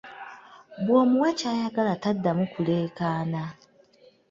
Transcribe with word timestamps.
"Bw’omuwa 0.83 1.29
ky’ayagala, 1.39 1.93
taddamu 2.03 2.45
kulekaana." 2.53 3.41